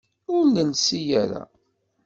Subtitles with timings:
[0.33, 1.43] Ur nelsi ara.